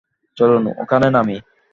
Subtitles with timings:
[0.37, 1.37] চলুন, ওখানে নামি।